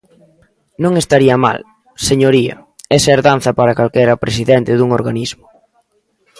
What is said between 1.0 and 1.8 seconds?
estaría mal,